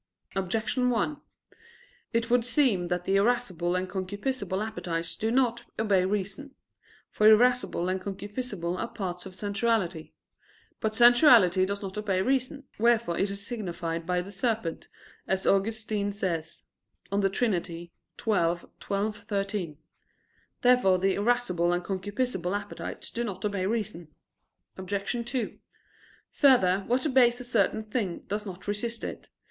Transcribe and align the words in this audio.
Objection 0.35 0.89
1: 0.89 1.21
It 2.11 2.31
would 2.31 2.43
seem 2.43 2.87
that 2.87 3.05
the 3.05 3.17
irascible 3.17 3.75
and 3.75 3.87
concupiscible 3.87 4.65
appetites 4.65 5.15
do 5.15 5.29
not 5.29 5.65
obey 5.77 6.03
reason. 6.05 6.55
For 7.11 7.27
irascible 7.29 7.87
and 7.87 8.01
concupiscible 8.01 8.79
are 8.79 8.87
parts 8.87 9.27
of 9.27 9.35
sensuality. 9.35 10.13
But 10.79 10.95
sensuality 10.95 11.67
does 11.67 11.83
not 11.83 11.99
obey 11.99 12.23
reason, 12.23 12.63
wherefore 12.79 13.15
it 13.19 13.29
is 13.29 13.45
signified 13.45 14.07
by 14.07 14.21
the 14.23 14.31
serpent, 14.31 14.87
as 15.27 15.45
Augustine 15.45 16.11
says 16.11 16.65
(De 17.11 17.29
Trin. 17.29 17.61
xii, 17.63 17.91
12,13). 18.17 19.77
Therefore 20.63 20.97
the 20.97 21.13
irascible 21.13 21.71
and 21.71 21.83
concupiscible 21.85 22.59
appetites 22.59 23.11
do 23.11 23.23
not 23.23 23.45
obey 23.45 23.67
reason. 23.67 24.07
Obj. 24.79 25.25
2: 25.29 25.59
Further, 26.33 26.79
what 26.87 27.05
obeys 27.05 27.39
a 27.39 27.43
certain 27.43 27.83
thing 27.83 28.23
does 28.27 28.47
not 28.47 28.67
resist 28.67 29.03
it. 29.03 29.29